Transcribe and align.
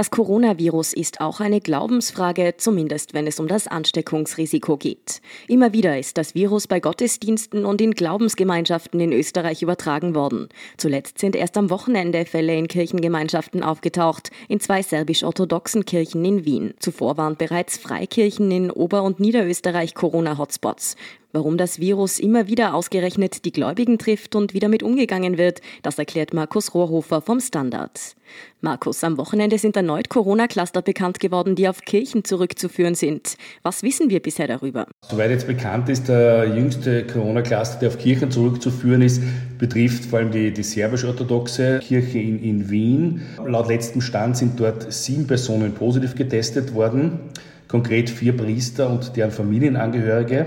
Das 0.00 0.10
Coronavirus 0.10 0.94
ist 0.94 1.20
auch 1.20 1.40
eine 1.40 1.60
Glaubensfrage, 1.60 2.54
zumindest 2.56 3.12
wenn 3.12 3.26
es 3.26 3.38
um 3.38 3.48
das 3.48 3.66
Ansteckungsrisiko 3.66 4.78
geht. 4.78 5.20
Immer 5.46 5.74
wieder 5.74 5.98
ist 5.98 6.16
das 6.16 6.34
Virus 6.34 6.66
bei 6.66 6.80
Gottesdiensten 6.80 7.66
und 7.66 7.82
in 7.82 7.90
Glaubensgemeinschaften 7.90 8.98
in 8.98 9.12
Österreich 9.12 9.60
übertragen 9.60 10.14
worden. 10.14 10.48
Zuletzt 10.78 11.18
sind 11.18 11.36
erst 11.36 11.58
am 11.58 11.68
Wochenende 11.68 12.24
Fälle 12.24 12.56
in 12.56 12.66
Kirchengemeinschaften 12.66 13.62
aufgetaucht, 13.62 14.30
in 14.48 14.58
zwei 14.58 14.80
serbisch-orthodoxen 14.80 15.84
Kirchen 15.84 16.24
in 16.24 16.46
Wien. 16.46 16.72
Zuvor 16.78 17.18
waren 17.18 17.36
bereits 17.36 17.76
Freikirchen 17.76 18.50
in 18.50 18.70
Ober- 18.70 19.02
und 19.02 19.20
Niederösterreich 19.20 19.94
Corona-Hotspots. 19.94 20.96
Warum 21.32 21.56
das 21.56 21.78
Virus 21.78 22.18
immer 22.18 22.48
wieder 22.48 22.74
ausgerechnet 22.74 23.44
die 23.44 23.52
Gläubigen 23.52 23.98
trifft 23.98 24.34
und 24.34 24.52
wie 24.52 24.58
damit 24.58 24.82
umgegangen 24.82 25.38
wird, 25.38 25.60
das 25.82 25.96
erklärt 25.96 26.34
Markus 26.34 26.74
Rohrhofer 26.74 27.20
vom 27.20 27.38
Standard. 27.38 28.16
Markus, 28.60 29.04
am 29.04 29.16
Wochenende 29.16 29.56
sind 29.56 29.76
erneut 29.76 30.08
Corona-Cluster 30.08 30.82
bekannt 30.82 31.20
geworden, 31.20 31.54
die 31.54 31.68
auf 31.68 31.82
Kirchen 31.82 32.24
zurückzuführen 32.24 32.96
sind. 32.96 33.36
Was 33.62 33.84
wissen 33.84 34.10
wir 34.10 34.20
bisher 34.20 34.48
darüber? 34.48 34.86
Soweit 35.08 35.30
jetzt 35.30 35.46
bekannt 35.46 35.88
ist, 35.88 36.08
der 36.08 36.48
jüngste 36.48 37.06
Corona-Cluster, 37.06 37.78
der 37.78 37.90
auf 37.90 37.98
Kirchen 37.98 38.32
zurückzuführen 38.32 39.02
ist, 39.02 39.22
betrifft 39.56 40.06
vor 40.06 40.18
allem 40.18 40.32
die, 40.32 40.52
die 40.52 40.64
serbisch-orthodoxe 40.64 41.78
Kirche 41.78 42.18
in, 42.18 42.42
in 42.42 42.70
Wien. 42.70 43.22
Laut 43.46 43.68
letztem 43.68 44.00
Stand 44.00 44.36
sind 44.36 44.58
dort 44.58 44.92
sieben 44.92 45.28
Personen 45.28 45.74
positiv 45.74 46.16
getestet 46.16 46.74
worden, 46.74 47.20
konkret 47.68 48.10
vier 48.10 48.36
Priester 48.36 48.90
und 48.90 49.16
deren 49.16 49.30
Familienangehörige. 49.30 50.46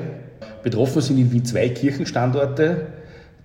Betroffen 0.64 1.02
sind 1.02 1.18
in 1.18 1.32
Wien 1.32 1.46
zwei 1.46 1.70
Kirchenstandorte, 1.70 2.88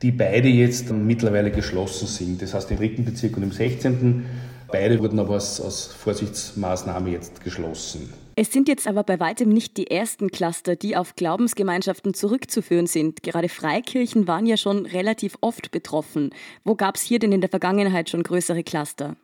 die 0.03 0.13
beide 0.13 0.49
jetzt 0.49 0.91
mittlerweile 0.91 1.51
geschlossen 1.51 2.07
sind. 2.07 2.43
Das 2.43 2.55
heißt 2.55 2.71
im 2.71 2.77
dritten 2.77 3.05
Bezirk 3.05 3.37
und 3.37 3.43
im 3.43 3.53
16. 3.53 4.25
Beide 4.71 4.99
wurden 4.99 5.19
aber 5.19 5.35
als, 5.35 5.61
als 5.61 5.87
Vorsichtsmaßnahme 5.87 7.11
jetzt 7.11 7.43
geschlossen. 7.43 8.13
Es 8.37 8.53
sind 8.53 8.69
jetzt 8.69 8.87
aber 8.87 9.03
bei 9.03 9.19
weitem 9.19 9.49
nicht 9.49 9.77
die 9.79 9.91
ersten 9.91 10.31
Cluster, 10.31 10.77
die 10.77 10.95
auf 10.95 11.17
Glaubensgemeinschaften 11.17 12.15
zurückzuführen 12.15 12.87
sind. 12.87 13.23
Gerade 13.23 13.49
Freikirchen 13.49 14.29
waren 14.29 14.47
ja 14.47 14.57
schon 14.57 14.87
relativ 14.87 15.37
oft 15.41 15.71
betroffen. 15.71 16.31
Wo 16.65 16.75
gab 16.75 16.97
es 16.97 17.03
hier 17.03 17.19
denn 17.19 17.33
in 17.33 17.41
der 17.41 17.51
Vergangenheit 17.51 18.11
schon 18.11 18.23
größere 18.23 18.63
Cluster? 18.63 19.17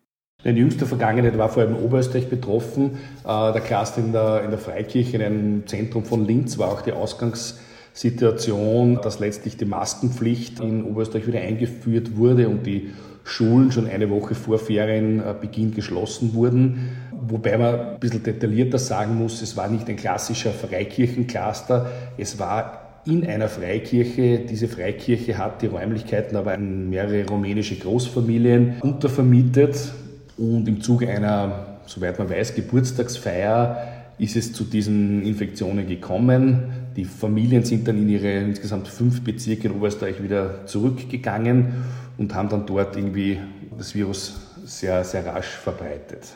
In 0.44 0.56
jüngster 0.56 0.86
Vergangenheit 0.86 1.36
war 1.38 1.48
vor 1.48 1.62
allem 1.62 1.76
Oberösterreich 1.76 2.28
betroffen. 2.28 2.98
Äh, 3.24 3.52
der 3.52 3.60
Cluster 3.60 4.00
in 4.00 4.12
der, 4.12 4.44
in 4.44 4.50
der 4.50 4.58
Freikirche 4.58 5.16
in 5.16 5.22
einem 5.22 5.66
Zentrum 5.66 6.04
von 6.04 6.24
Linz 6.24 6.58
war 6.58 6.68
auch 6.68 6.82
die 6.82 6.92
Ausgangs- 6.92 7.58
Situation, 7.94 8.98
dass 9.00 9.20
letztlich 9.20 9.56
die 9.56 9.64
Maskenpflicht 9.64 10.58
in 10.58 10.84
Oberösterreich 10.84 11.28
wieder 11.28 11.40
eingeführt 11.40 12.16
wurde 12.16 12.48
und 12.48 12.66
die 12.66 12.90
Schulen 13.22 13.70
schon 13.70 13.88
eine 13.88 14.10
Woche 14.10 14.34
vor 14.34 14.58
Ferienbeginn 14.58 15.72
geschlossen 15.72 16.34
wurden. 16.34 16.90
Wobei 17.12 17.56
man 17.56 17.74
ein 17.74 18.00
bisschen 18.00 18.24
detaillierter 18.24 18.78
sagen 18.78 19.14
muss, 19.14 19.40
es 19.40 19.56
war 19.56 19.68
nicht 19.68 19.88
ein 19.88 19.96
klassischer 19.96 20.50
Freikirchencluster, 20.50 21.90
es 22.18 22.38
war 22.40 23.00
in 23.06 23.24
einer 23.24 23.48
Freikirche. 23.48 24.40
Diese 24.40 24.66
Freikirche 24.66 25.38
hat 25.38 25.62
die 25.62 25.66
Räumlichkeiten 25.66 26.36
aber 26.36 26.54
an 26.54 26.90
mehrere 26.90 27.26
rumänische 27.28 27.76
Großfamilien 27.76 28.80
untervermietet 28.80 29.92
und 30.36 30.68
im 30.68 30.80
Zuge 30.80 31.08
einer, 31.08 31.78
soweit 31.86 32.18
man 32.18 32.30
weiß, 32.30 32.54
Geburtstagsfeier 32.54 33.94
ist 34.18 34.36
es 34.36 34.52
zu 34.52 34.64
diesen 34.64 35.22
Infektionen 35.22 35.86
gekommen. 35.86 36.72
Die 36.96 37.04
Familien 37.04 37.64
sind 37.64 37.88
dann 37.88 37.98
in 37.98 38.08
ihre 38.08 38.32
insgesamt 38.38 38.88
fünf 38.88 39.22
Bezirke 39.22 39.68
in 39.68 39.74
Oberösterreich 39.74 40.22
wieder 40.22 40.66
zurückgegangen 40.66 41.84
und 42.16 42.34
haben 42.34 42.48
dann 42.48 42.66
dort 42.66 42.96
irgendwie 42.96 43.40
das 43.76 43.94
Virus 43.94 44.34
sehr, 44.64 45.04
sehr 45.04 45.26
rasch 45.26 45.48
verbreitet. 45.48 46.28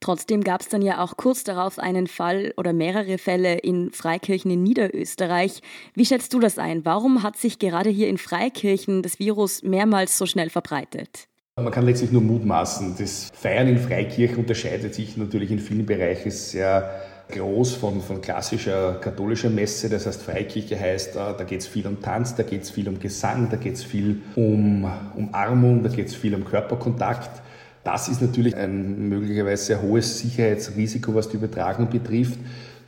Trotzdem 0.00 0.44
gab 0.44 0.60
es 0.60 0.68
dann 0.68 0.82
ja 0.82 1.02
auch 1.02 1.16
kurz 1.16 1.42
darauf 1.42 1.78
einen 1.78 2.06
Fall 2.06 2.52
oder 2.56 2.72
mehrere 2.72 3.18
Fälle 3.18 3.56
in 3.58 3.90
Freikirchen 3.90 4.50
in 4.50 4.62
Niederösterreich. 4.62 5.62
Wie 5.94 6.04
schätzt 6.04 6.32
du 6.32 6.40
das 6.40 6.58
ein? 6.58 6.84
Warum 6.84 7.22
hat 7.22 7.36
sich 7.36 7.58
gerade 7.58 7.90
hier 7.90 8.08
in 8.08 8.18
Freikirchen 8.18 9.02
das 9.02 9.18
Virus 9.18 9.62
mehrmals 9.62 10.16
so 10.18 10.26
schnell 10.26 10.50
verbreitet? 10.50 11.28
Man 11.58 11.72
kann 11.72 11.86
letztlich 11.86 12.12
nur 12.12 12.20
mutmaßen. 12.20 12.96
Das 12.98 13.30
Feiern 13.32 13.66
in 13.66 13.78
Freikirchen 13.78 14.36
unterscheidet 14.36 14.94
sich 14.94 15.16
natürlich 15.16 15.50
in 15.50 15.58
vielen 15.58 15.86
Bereichen 15.86 16.30
sehr 16.30 17.00
groß 17.30 17.76
von, 17.76 18.02
von 18.02 18.20
klassischer 18.20 18.96
katholischer 19.00 19.48
Messe, 19.48 19.88
das 19.88 20.04
heißt 20.06 20.22
Freikirche 20.22 20.78
heißt, 20.78 21.16
äh, 21.16 21.18
da 21.38 21.44
geht 21.44 21.62
es 21.62 21.66
viel 21.66 21.86
um 21.86 22.02
Tanz, 22.02 22.34
da 22.34 22.42
geht 22.42 22.64
es 22.64 22.70
viel 22.70 22.86
um 22.90 23.00
Gesang, 23.00 23.48
da 23.50 23.56
geht 23.56 23.72
es 23.72 23.84
viel 23.84 24.20
um 24.34 24.86
Umarmung, 25.14 25.82
da 25.82 25.88
geht 25.88 26.08
es 26.08 26.14
viel 26.14 26.34
um 26.34 26.44
Körperkontakt. 26.44 27.40
Das 27.84 28.08
ist 28.08 28.20
natürlich 28.20 28.54
ein 28.54 29.08
möglicherweise 29.08 29.64
sehr 29.64 29.80
hohes 29.80 30.18
Sicherheitsrisiko, 30.18 31.14
was 31.14 31.30
die 31.30 31.36
Übertragung 31.36 31.88
betrifft. 31.88 32.38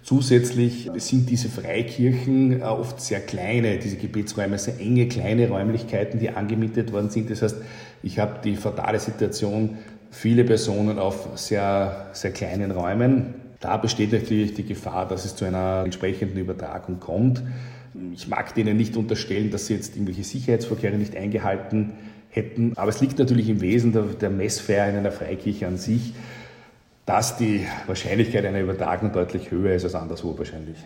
Zusätzlich 0.03 0.91
sind 0.97 1.29
diese 1.29 1.49
Freikirchen 1.49 2.61
äh, 2.61 2.65
oft 2.65 3.01
sehr 3.01 3.21
kleine, 3.21 3.79
diese 3.79 3.97
Gebetsräume 3.97 4.59
sehr 4.59 4.79
enge, 4.79 5.09
kleine 5.09 5.49
Räumlichkeiten, 5.49 6.21
die 6.21 6.31
angemietet 6.31 6.93
worden 6.93 7.11
sind. 7.11 7.31
Das 7.31 7.43
heißt, 7.43 7.57
ich 8.03 8.19
habe 8.19 8.41
die 8.43 8.57
fatale 8.57 8.99
Situation, 9.01 9.79
viele 10.11 10.45
Personen 10.45 10.99
auf 10.99 11.29
sehr, 11.35 12.09
sehr 12.13 12.31
kleinen 12.33 12.71
Räumen. 12.71 13.35
Da 13.61 13.77
besteht 13.77 14.13
natürlich 14.13 14.55
die 14.55 14.65
Gefahr, 14.65 15.09
dass 15.09 15.25
es 15.25 15.35
zu 15.35 15.45
einer 15.45 15.83
entsprechenden 15.85 16.39
Übertragung 16.39 17.01
kommt. 17.01 17.43
Ich 18.15 18.29
mag 18.29 18.55
denen 18.55 18.77
nicht 18.77 18.97
unterstellen, 18.97 19.51
dass 19.51 19.67
sie 19.67 19.75
jetzt 19.75 19.97
irgendwelche 19.97 20.23
Sicherheitsvorkehrungen 20.23 21.01
nicht 21.01 21.17
eingehalten 21.17 21.93
hätten, 22.31 22.73
aber 22.77 22.91
es 22.91 23.01
liegt 23.01 23.19
natürlich 23.19 23.49
im 23.49 23.61
Wesen 23.61 23.93
der, 23.93 24.03
der 24.03 24.31
Messfeier 24.31 24.89
in 24.89 24.97
einer 24.97 25.11
Freikirche 25.11 25.67
an 25.67 25.79
sich, 25.79 26.13
dass 27.07 27.37
die 27.39 27.67
Wahrscheinlichkeit 27.87 28.45
einer 28.45 28.61
Übertragung 28.61 29.13
deutlich 29.13 29.51
höher 29.51 29.75
ist 29.75 29.85
als 29.85 29.95
anderswo 29.95 30.37
wahrscheinlich. 30.37 30.77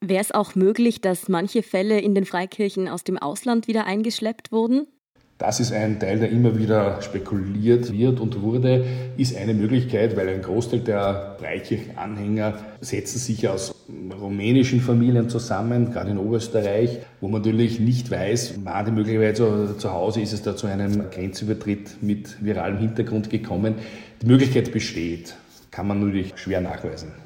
Wäre 0.00 0.22
es 0.22 0.32
auch 0.32 0.54
möglich, 0.54 1.00
dass 1.00 1.28
manche 1.28 1.62
Fälle 1.62 2.00
in 2.00 2.14
den 2.14 2.24
Freikirchen 2.24 2.88
aus 2.88 3.04
dem 3.04 3.18
Ausland 3.18 3.68
wieder 3.68 3.86
eingeschleppt 3.86 4.52
wurden? 4.52 4.86
Das 5.38 5.60
ist 5.60 5.70
ein 5.70 6.00
Teil, 6.00 6.18
der 6.18 6.30
immer 6.30 6.58
wieder 6.58 7.02
spekuliert 7.02 7.92
wird 7.92 8.20
und 8.20 8.40
wurde, 8.40 8.86
ist 9.18 9.36
eine 9.36 9.52
Möglichkeit, 9.52 10.16
weil 10.16 10.30
ein 10.30 10.40
Großteil 10.40 10.80
der 10.80 11.36
Freikirchenanhänger 11.38 12.54
setzen 12.80 13.18
sich 13.18 13.46
aus 13.46 13.74
rumänischen 14.18 14.80
Familien 14.80 15.28
zusammen, 15.28 15.92
gerade 15.92 16.10
in 16.10 16.18
Oberösterreich, 16.18 17.00
wo 17.20 17.28
man 17.28 17.42
natürlich 17.42 17.80
nicht 17.80 18.10
weiß, 18.10 18.60
wann 18.64 18.86
die 18.86 18.92
möglicherweise 18.92 19.76
zu 19.76 19.92
Hause 19.92 20.22
ist 20.22 20.32
es 20.32 20.40
da 20.40 20.56
zu 20.56 20.68
einem 20.68 21.10
Grenzübertritt 21.10 22.02
mit 22.02 22.42
viralem 22.42 22.78
Hintergrund 22.78 23.28
gekommen. 23.28 23.74
Die 24.22 24.26
Möglichkeit 24.26 24.72
besteht, 24.72 25.34
kann 25.70 25.86
man 25.86 26.00
natürlich 26.00 26.32
schwer 26.36 26.62
nachweisen. 26.62 27.25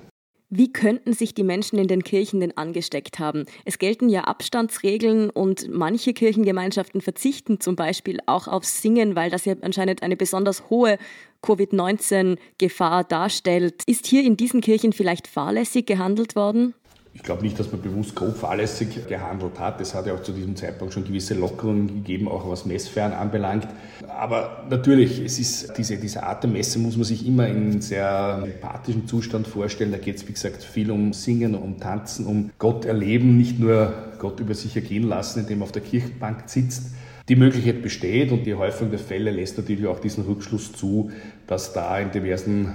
Wie 0.52 0.72
könnten 0.72 1.12
sich 1.12 1.32
die 1.32 1.44
Menschen 1.44 1.78
in 1.78 1.86
den 1.86 2.02
Kirchen 2.02 2.40
denn 2.40 2.56
angesteckt 2.56 3.20
haben? 3.20 3.46
Es 3.64 3.78
gelten 3.78 4.08
ja 4.08 4.24
Abstandsregeln 4.24 5.30
und 5.30 5.68
manche 5.70 6.12
Kirchengemeinschaften 6.12 7.00
verzichten 7.00 7.60
zum 7.60 7.76
Beispiel 7.76 8.18
auch 8.26 8.48
aufs 8.48 8.82
Singen, 8.82 9.14
weil 9.14 9.30
das 9.30 9.44
ja 9.44 9.54
anscheinend 9.60 10.02
eine 10.02 10.16
besonders 10.16 10.68
hohe 10.68 10.98
Covid-19-Gefahr 11.42 13.04
darstellt. 13.04 13.84
Ist 13.86 14.08
hier 14.08 14.24
in 14.24 14.36
diesen 14.36 14.60
Kirchen 14.60 14.92
vielleicht 14.92 15.28
fahrlässig 15.28 15.86
gehandelt 15.86 16.34
worden? 16.34 16.74
Ich 17.12 17.24
glaube 17.24 17.42
nicht, 17.42 17.58
dass 17.58 17.72
man 17.72 17.82
bewusst 17.82 18.14
grob 18.14 18.36
fahrlässig 18.36 19.08
gehandelt 19.08 19.58
hat. 19.58 19.80
Es 19.80 19.94
hat 19.94 20.06
ja 20.06 20.14
auch 20.14 20.22
zu 20.22 20.32
diesem 20.32 20.54
Zeitpunkt 20.54 20.94
schon 20.94 21.04
gewisse 21.04 21.34
Lockerungen 21.34 21.88
gegeben, 21.88 22.28
auch 22.28 22.48
was 22.48 22.66
Messfern 22.66 23.12
anbelangt. 23.12 23.66
Aber 24.06 24.64
natürlich, 24.70 25.20
es 25.20 25.40
ist 25.40 25.76
diese, 25.76 25.96
diese 25.96 26.22
Art 26.22 26.44
der 26.44 26.50
Messe 26.50 26.78
muss 26.78 26.96
man 26.96 27.04
sich 27.04 27.26
immer 27.26 27.48
in 27.48 27.80
sehr 27.80 28.42
empathischen 28.44 29.08
Zustand 29.08 29.48
vorstellen. 29.48 29.90
Da 29.90 29.98
geht 29.98 30.16
es, 30.16 30.28
wie 30.28 30.32
gesagt, 30.32 30.62
viel 30.62 30.90
um 30.92 31.12
Singen, 31.12 31.56
um 31.56 31.80
Tanzen, 31.80 32.26
um 32.26 32.50
Gott 32.58 32.84
erleben, 32.84 33.36
nicht 33.36 33.58
nur 33.58 33.92
Gott 34.18 34.38
über 34.38 34.54
sich 34.54 34.76
ergehen 34.76 35.08
lassen, 35.08 35.40
indem 35.40 35.62
er 35.62 35.64
auf 35.64 35.72
der 35.72 35.82
Kirchenbank 35.82 36.44
sitzt. 36.46 36.92
Die 37.28 37.36
Möglichkeit 37.36 37.82
besteht 37.82 38.30
und 38.30 38.44
die 38.44 38.54
Häufung 38.54 38.90
der 38.90 39.00
Fälle 39.00 39.32
lässt 39.32 39.58
natürlich 39.58 39.86
auch 39.86 40.00
diesen 40.00 40.24
Rückschluss 40.24 40.72
zu, 40.72 41.10
dass 41.48 41.72
da 41.72 41.98
in 41.98 42.12
diversen 42.12 42.74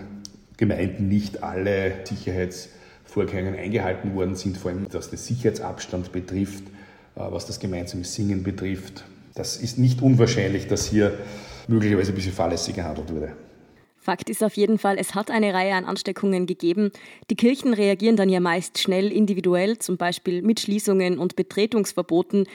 Gemeinden 0.58 1.08
nicht 1.08 1.42
alle 1.42 1.94
Sicherheits- 2.04 2.70
Vorkehrungen 3.16 3.56
eingehalten 3.56 4.14
worden 4.14 4.36
sind, 4.36 4.58
vor 4.58 4.72
allem 4.72 4.88
was 4.92 5.10
den 5.10 5.18
Sicherheitsabstand 5.18 6.12
betrifft, 6.12 6.66
äh, 7.16 7.22
was 7.22 7.46
das 7.46 7.62
gemeinsame 7.62 8.04
Singen 8.04 8.44
betrifft. 8.44 9.06
Das 9.36 9.56
ist 9.56 9.80
nicht 9.80 10.02
unwahrscheinlich, 10.02 10.68
dass 10.68 10.86
hier 10.86 11.18
möglicherweise 11.70 12.12
ein 12.12 12.16
bisschen 12.16 12.34
fahrlässig 12.34 12.76
gehandelt 12.76 13.14
wurde. 13.14 13.32
Fakt 13.98 14.30
ist 14.30 14.44
auf 14.44 14.56
jeden 14.56 14.78
Fall, 14.78 14.98
es 15.00 15.16
hat 15.16 15.32
eine 15.32 15.54
Reihe 15.54 15.74
an 15.74 15.86
Ansteckungen 15.86 16.46
gegeben. 16.46 16.92
Die 17.30 17.36
Kirchen 17.36 17.74
reagieren 17.74 18.18
dann 18.18 18.30
ja 18.30 18.40
meist 18.42 18.80
schnell 18.80 19.12
individuell, 19.12 19.80
zum 19.80 19.96
Beispiel 19.98 20.42
mit 20.42 20.60
Schließungen 20.60 21.18
und 21.18 21.38
Betretungsverboten. 21.38 22.46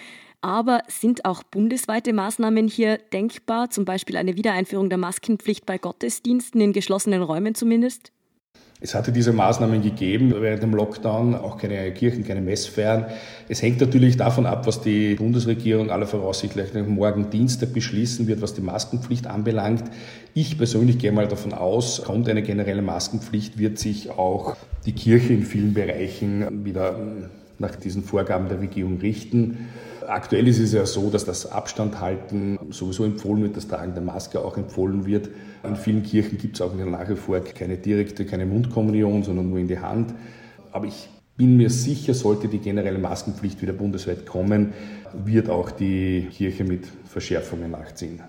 Aber 0.43 0.83
sind 0.89 1.25
auch 1.25 1.43
bundesweite 1.43 2.13
Maßnahmen 2.13 2.69
hier 2.69 2.99
denkbar, 3.13 3.71
zum 3.71 3.85
Beispiel 3.87 4.17
eine 4.17 4.37
Wiedereinführung 4.37 4.91
der 4.91 4.99
Maskenpflicht 4.99 5.67
bei 5.67 5.79
Gottesdiensten 5.79 6.61
in 6.61 6.73
geschlossenen 6.73 7.23
Räumen 7.23 7.55
zumindest? 7.55 8.13
Es 8.83 8.95
hatte 8.95 9.13
diese 9.13 9.35
Maßnahmen 9.35 9.83
gegeben 9.83 10.35
während 10.39 10.63
dem 10.63 10.75
Lockdown, 10.75 11.35
auch 11.35 11.59
keine 11.59 11.93
Kirchen, 11.93 12.25
keine 12.25 12.41
Messfeiern. 12.41 13.05
Es 13.47 13.61
hängt 13.61 13.79
natürlich 13.79 14.17
davon 14.17 14.47
ab, 14.47 14.67
was 14.67 14.81
die 14.81 15.17
Bundesregierung 15.17 15.91
aller 15.91 16.07
Voraussicht 16.07 16.57
morgen 16.89 17.29
Dienstag 17.29 17.75
beschließen 17.75 18.27
wird, 18.27 18.41
was 18.41 18.55
die 18.55 18.63
Maskenpflicht 18.63 19.27
anbelangt. 19.27 19.85
Ich 20.33 20.57
persönlich 20.57 20.99
gehe 20.99 21.13
mal 21.13 21.29
davon 21.29 21.53
aus, 21.53 22.03
kommt 22.05 22.27
eine 22.31 22.43
generelle 22.43 22.81
Maskenpflicht, 22.81 23.59
wird 23.59 23.79
sich 23.79 24.11
auch 24.11 24.57
die 24.87 24.93
Kirche 24.93 25.35
in 25.35 25.45
vielen 25.45 25.75
Bereichen 25.75 26.65
wieder 26.65 26.99
nach 27.59 27.77
diesen 27.77 28.03
Vorgaben 28.03 28.49
der 28.49 28.61
Regierung 28.61 28.99
richten. 28.99 29.69
Aktuell 30.11 30.49
ist 30.49 30.59
es 30.59 30.73
ja 30.73 30.85
so, 30.87 31.09
dass 31.09 31.25
das 31.25 31.47
Abstand 31.47 32.01
halten 32.01 32.59
sowieso 32.71 33.05
empfohlen 33.05 33.45
wird, 33.45 33.57
das 33.57 33.69
Tragen 33.69 33.95
der 33.95 34.03
Maske 34.03 34.41
auch 34.41 34.57
empfohlen 34.57 35.07
wird. 35.07 35.31
In 35.63 35.77
vielen 35.77 36.03
Kirchen 36.03 36.37
gibt 36.37 36.57
es 36.57 36.61
auch 36.61 36.75
nach 36.75 37.09
wie 37.09 37.15
vor 37.15 37.39
keine 37.41 37.77
direkte, 37.77 38.27
keine 38.27 38.45
Mundkommunion, 38.45 39.23
sondern 39.23 39.49
nur 39.49 39.61
in 39.61 39.69
die 39.69 39.79
Hand. 39.79 40.13
Aber 40.73 40.87
ich 40.87 41.09
bin 41.37 41.57
mir 41.57 41.71
sicher, 41.71 42.13
sollte 42.13 42.49
die 42.49 42.59
generelle 42.59 42.99
Maskenpflicht 42.99 43.63
wieder 43.63 43.73
bundesweit 43.73 44.27
kommen, 44.27 44.73
wird 45.25 45.49
auch 45.49 45.71
die 45.71 46.27
Kirche 46.33 46.65
mit 46.65 46.89
Verschärfungen 47.07 47.71
nachziehen. 47.71 48.21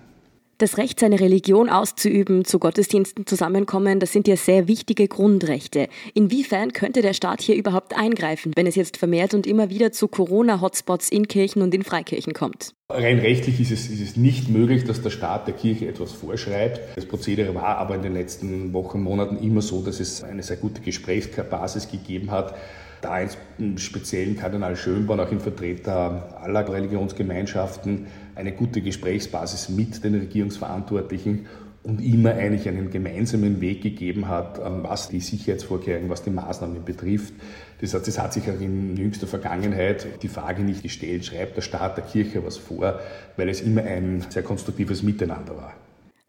Das 0.62 0.78
Recht, 0.78 1.00
seine 1.00 1.18
Religion 1.18 1.68
auszuüben, 1.68 2.44
zu 2.44 2.60
Gottesdiensten 2.60 3.26
zusammenkommen, 3.26 3.98
das 3.98 4.12
sind 4.12 4.28
ja 4.28 4.36
sehr 4.36 4.68
wichtige 4.68 5.08
Grundrechte. 5.08 5.88
Inwiefern 6.14 6.72
könnte 6.72 7.02
der 7.02 7.14
Staat 7.14 7.40
hier 7.42 7.56
überhaupt 7.56 7.98
eingreifen, 7.98 8.52
wenn 8.54 8.68
es 8.68 8.76
jetzt 8.76 8.96
vermehrt 8.96 9.34
und 9.34 9.44
immer 9.44 9.70
wieder 9.70 9.90
zu 9.90 10.06
Corona-Hotspots 10.06 11.08
in 11.08 11.26
Kirchen 11.26 11.62
und 11.62 11.74
in 11.74 11.82
Freikirchen 11.82 12.32
kommt? 12.32 12.74
Rein 12.88 13.18
rechtlich 13.18 13.58
ist 13.58 13.72
es, 13.72 13.90
ist 13.90 14.00
es 14.00 14.16
nicht 14.16 14.50
möglich, 14.50 14.84
dass 14.84 15.02
der 15.02 15.10
Staat 15.10 15.48
der 15.48 15.54
Kirche 15.54 15.88
etwas 15.88 16.12
vorschreibt. 16.12 16.80
Das 16.94 17.06
Prozedere 17.06 17.56
war 17.56 17.78
aber 17.78 17.96
in 17.96 18.02
den 18.02 18.14
letzten 18.14 18.72
Wochen, 18.72 19.02
Monaten 19.02 19.38
immer 19.38 19.62
so, 19.62 19.82
dass 19.82 19.98
es 19.98 20.22
eine 20.22 20.44
sehr 20.44 20.58
gute 20.58 20.80
Gesprächsbasis 20.80 21.90
gegeben 21.90 22.30
hat 22.30 22.54
da 23.02 23.18
im 23.58 23.78
speziellen 23.78 24.36
Kardinal 24.36 24.76
Schönborn, 24.76 25.20
auch 25.20 25.30
ein 25.30 25.40
Vertreter 25.40 26.38
aller 26.40 26.72
Religionsgemeinschaften, 26.72 28.06
eine 28.34 28.52
gute 28.52 28.80
Gesprächsbasis 28.80 29.68
mit 29.68 30.02
den 30.04 30.14
Regierungsverantwortlichen 30.14 31.46
und 31.82 32.00
immer 32.00 32.34
eigentlich 32.34 32.68
einen 32.68 32.90
gemeinsamen 32.90 33.60
Weg 33.60 33.82
gegeben 33.82 34.28
hat, 34.28 34.60
ähm, 34.64 34.84
was 34.84 35.08
die 35.08 35.20
Sicherheitsvorkehrungen, 35.20 36.08
was 36.10 36.22
die 36.22 36.30
Maßnahmen 36.30 36.84
betrifft. 36.84 37.34
Das 37.80 37.94
heißt, 37.94 38.06
es 38.06 38.18
hat 38.18 38.32
sich 38.32 38.48
auch 38.48 38.60
in 38.60 38.96
jüngster 38.96 39.26
Vergangenheit 39.26 40.22
die 40.22 40.28
Frage 40.28 40.62
nicht 40.62 40.82
gestellt, 40.82 41.24
schreibt 41.24 41.56
der 41.56 41.62
Staat 41.62 41.96
der 41.96 42.04
Kirche 42.04 42.44
was 42.44 42.56
vor, 42.56 43.00
weil 43.36 43.48
es 43.48 43.60
immer 43.60 43.82
ein 43.82 44.24
sehr 44.28 44.42
konstruktives 44.42 45.02
Miteinander 45.02 45.56
war. 45.56 45.74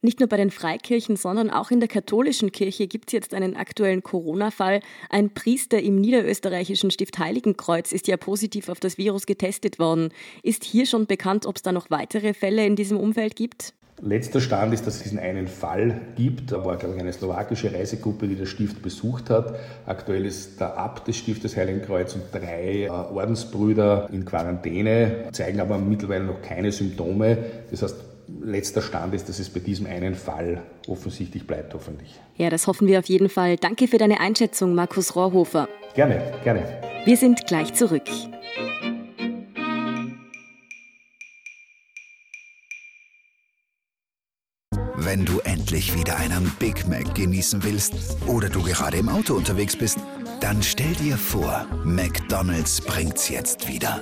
Nicht 0.06 0.20
nur 0.20 0.28
bei 0.28 0.36
den 0.36 0.52
Freikirchen, 0.52 1.16
sondern 1.16 1.50
auch 1.50 1.72
in 1.72 1.80
der 1.80 1.88
katholischen 1.88 2.52
Kirche 2.52 2.88
gibt 2.88 3.08
es 3.08 3.14
jetzt 3.14 3.34
einen 3.34 3.56
aktuellen 3.56 4.04
Corona-Fall. 4.04 4.82
Ein 5.10 5.30
Priester 5.30 5.82
im 5.82 5.96
niederösterreichischen 5.96 6.92
Stift 6.92 7.20
Heiligenkreuz 7.20 7.94
ist 7.94 8.10
ja 8.10 8.18
positiv 8.18 8.68
auf 8.68 8.82
das 8.82 8.98
Virus 8.98 9.26
getestet 9.26 9.80
worden. 9.80 10.10
Ist 10.44 10.66
hier 10.66 10.88
schon 10.88 11.06
bekannt, 11.06 11.46
ob 11.46 11.56
es 11.56 11.62
da 11.62 11.72
noch 11.72 11.90
weitere 11.90 12.34
Fälle 12.34 12.66
in 12.66 12.76
diesem 12.76 13.00
Umfeld 13.00 13.38
gibt? 13.38 13.74
Letzter 14.02 14.42
Stand 14.42 14.74
ist, 14.74 14.86
dass 14.86 14.98
es 14.98 15.04
diesen 15.04 15.20
einen 15.20 15.48
Fall 15.48 16.02
gibt. 16.18 16.52
Da 16.52 16.66
war, 16.66 16.76
glaube 16.76 16.96
ich, 16.96 17.00
eine 17.00 17.14
slowakische 17.14 17.74
Reisegruppe, 17.74 18.28
die 18.28 18.36
das 18.36 18.50
Stift 18.50 18.82
besucht 18.82 19.30
hat. 19.30 19.56
Aktuell 19.86 20.26
ist 20.26 20.60
der 20.60 20.78
Abt 20.78 21.08
des 21.08 21.16
Stiftes 21.16 21.56
Heiligenkreuz 21.56 22.14
und 22.16 22.24
drei 22.34 22.84
äh, 22.84 22.90
Ordensbrüder 22.90 24.10
in 24.12 24.26
Quarantäne, 24.26 25.30
zeigen 25.32 25.62
aber 25.62 25.78
mittlerweile 25.78 26.26
noch 26.26 26.42
keine 26.42 26.74
Symptome. 26.74 27.38
Das 27.72 27.84
heißt, 27.84 28.13
letzter 28.42 28.82
Stand 28.82 29.14
ist, 29.14 29.30
dass 29.30 29.40
es 29.40 29.50
bei 29.50 29.60
diesem 29.60 29.86
einen 29.86 30.16
Fall 30.16 30.62
offensichtlich 30.88 31.46
bleibt, 31.46 31.74
hoffentlich. 31.74 32.20
Ja, 32.38 32.50
das 32.50 32.68
hoffen 32.68 32.88
wir 32.88 33.00
auf 33.00 33.06
jeden 33.06 33.30
Fall. 33.30 33.58
Danke 33.58 33.88
für 33.88 33.98
deine 33.98 34.20
Einschätzung, 34.20 34.76
Markus 34.76 35.16
Rohrhofer. 35.16 35.68
Gerne, 35.94 36.34
gerne. 36.44 36.82
Wir 37.06 37.18
sind 37.18 37.46
gleich 37.46 37.74
zurück. 37.74 38.10
Wenn 44.96 45.26
du 45.26 45.40
endlich 45.42 45.98
wieder 45.98 46.16
einen 46.18 46.50
Big 46.60 46.88
Mac 46.88 47.14
genießen 47.14 47.64
willst 47.64 47.94
oder 48.26 48.48
du 48.48 48.64
gerade 48.64 48.98
im 48.98 49.10
Auto 49.10 49.36
unterwegs 49.36 49.76
bist, 49.76 50.00
dann 50.40 50.64
stell 50.64 50.94
dir 50.94 51.18
vor, 51.18 51.68
McDonald's 51.84 52.80
bringt's 52.82 53.30
jetzt 53.30 53.68
wieder. 53.68 54.02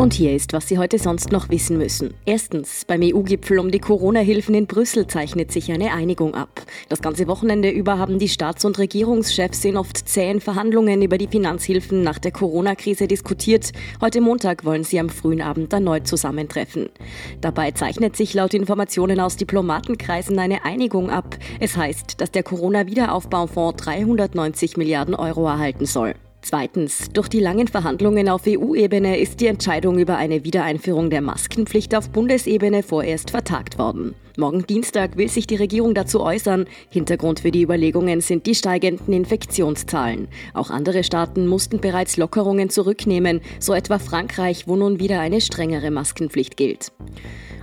Und 0.00 0.14
hier 0.14 0.32
ist, 0.32 0.52
was 0.52 0.68
Sie 0.68 0.78
heute 0.78 0.96
sonst 0.96 1.32
noch 1.32 1.48
wissen 1.48 1.76
müssen. 1.76 2.14
Erstens, 2.24 2.84
beim 2.84 3.00
EU-Gipfel 3.02 3.58
um 3.58 3.72
die 3.72 3.80
Corona-Hilfen 3.80 4.54
in 4.54 4.68
Brüssel 4.68 5.08
zeichnet 5.08 5.50
sich 5.50 5.72
eine 5.72 5.92
Einigung 5.92 6.36
ab. 6.36 6.62
Das 6.88 7.02
ganze 7.02 7.26
Wochenende 7.26 7.68
über 7.68 7.98
haben 7.98 8.20
die 8.20 8.28
Staats- 8.28 8.64
und 8.64 8.78
Regierungschefs 8.78 9.64
in 9.64 9.76
oft 9.76 10.08
zähen 10.08 10.40
Verhandlungen 10.40 11.02
über 11.02 11.18
die 11.18 11.26
Finanzhilfen 11.26 12.02
nach 12.02 12.20
der 12.20 12.30
Corona-Krise 12.30 13.08
diskutiert. 13.08 13.72
Heute 14.00 14.20
Montag 14.20 14.64
wollen 14.64 14.84
sie 14.84 15.00
am 15.00 15.08
frühen 15.08 15.42
Abend 15.42 15.72
erneut 15.72 16.06
zusammentreffen. 16.06 16.90
Dabei 17.40 17.72
zeichnet 17.72 18.14
sich 18.14 18.34
laut 18.34 18.54
Informationen 18.54 19.18
aus 19.18 19.36
Diplomatenkreisen 19.36 20.38
eine 20.38 20.64
Einigung 20.64 21.10
ab. 21.10 21.36
Es 21.58 21.76
heißt, 21.76 22.20
dass 22.20 22.30
der 22.30 22.44
Corona-Wiederaufbaufonds 22.44 23.82
390 23.82 24.76
Milliarden 24.76 25.16
Euro 25.16 25.48
erhalten 25.48 25.86
soll. 25.86 26.14
Zweitens, 26.40 27.08
durch 27.12 27.28
die 27.28 27.40
langen 27.40 27.68
Verhandlungen 27.68 28.28
auf 28.28 28.42
EU-Ebene 28.46 29.18
ist 29.18 29.40
die 29.40 29.48
Entscheidung 29.48 29.98
über 29.98 30.16
eine 30.16 30.44
Wiedereinführung 30.44 31.10
der 31.10 31.20
Maskenpflicht 31.20 31.94
auf 31.94 32.10
Bundesebene 32.10 32.82
vorerst 32.82 33.30
vertagt 33.30 33.78
worden. 33.78 34.14
Morgen 34.36 34.64
Dienstag 34.64 35.16
will 35.16 35.28
sich 35.28 35.48
die 35.48 35.56
Regierung 35.56 35.94
dazu 35.94 36.22
äußern. 36.22 36.66
Hintergrund 36.90 37.40
für 37.40 37.50
die 37.50 37.62
Überlegungen 37.62 38.20
sind 38.20 38.46
die 38.46 38.54
steigenden 38.54 39.12
Infektionszahlen. 39.12 40.28
Auch 40.54 40.70
andere 40.70 41.02
Staaten 41.02 41.48
mussten 41.48 41.80
bereits 41.80 42.16
Lockerungen 42.16 42.70
zurücknehmen, 42.70 43.40
so 43.58 43.74
etwa 43.74 43.98
Frankreich, 43.98 44.68
wo 44.68 44.76
nun 44.76 45.00
wieder 45.00 45.18
eine 45.18 45.40
strengere 45.40 45.90
Maskenpflicht 45.90 46.56
gilt. 46.56 46.92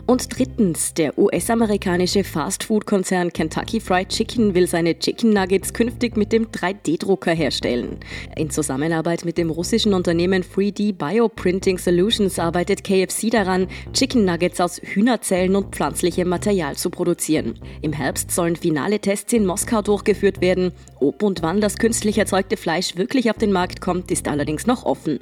Und 0.07 0.37
drittens, 0.37 0.93
der 0.93 1.17
US-amerikanische 1.17 2.23
Fastfood-Konzern 2.23 3.33
Kentucky 3.33 3.79
Fried 3.79 4.09
Chicken 4.09 4.53
will 4.53 4.67
seine 4.67 4.99
Chicken 4.99 5.31
Nuggets 5.31 5.73
künftig 5.73 6.15
mit 6.15 6.31
dem 6.31 6.45
3D-Drucker 6.51 7.31
herstellen. 7.31 7.97
In 8.35 8.51
Zusammenarbeit 8.51 9.25
mit 9.25 9.39
dem 9.39 9.49
russischen 9.49 9.95
Unternehmen 9.95 10.43
3D 10.43 10.93
Bioprinting 10.93 11.79
Solutions 11.79 12.37
arbeitet 12.37 12.83
KFC 12.83 13.31
daran, 13.31 13.67
Chicken 13.93 14.25
Nuggets 14.25 14.61
aus 14.61 14.79
Hühnerzellen 14.79 15.55
und 15.55 15.75
pflanzlichem 15.75 16.29
Material 16.29 16.75
zu 16.75 16.91
produzieren. 16.91 17.59
Im 17.81 17.91
Herbst 17.91 18.29
sollen 18.29 18.55
finale 18.55 18.99
Tests 18.99 19.33
in 19.33 19.47
Moskau 19.47 19.81
durchgeführt 19.81 20.39
werden. 20.39 20.71
Ob 20.99 21.23
und 21.23 21.41
wann 21.41 21.61
das 21.61 21.77
künstlich 21.77 22.19
erzeugte 22.19 22.57
Fleisch 22.57 22.95
wirklich 22.95 23.31
auf 23.31 23.39
den 23.39 23.51
Markt 23.51 23.81
kommt, 23.81 24.11
ist 24.11 24.27
allerdings 24.27 24.67
noch 24.67 24.85
offen. 24.85 25.19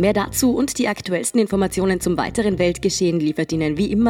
Mehr 0.00 0.14
dazu 0.14 0.54
und 0.56 0.78
die 0.78 0.88
aktuellsten 0.88 1.38
Informationen 1.38 2.00
zum 2.00 2.16
weiteren 2.16 2.58
Weltgeschehen 2.58 3.20
liefert 3.20 3.52
Ihnen 3.52 3.76
wie 3.76 3.92
immer 3.92 4.09